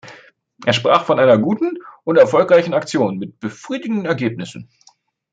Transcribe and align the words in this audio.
Er 0.65 0.73
sprach 0.73 1.05
von 1.05 1.19
einer 1.19 1.37
guten 1.37 1.77
und 2.05 2.17
erfolgreichen 2.17 2.73
Aktion 2.73 3.19
mit 3.19 3.39
befriedigenden 3.39 4.07
Ergebnissen. 4.07 4.67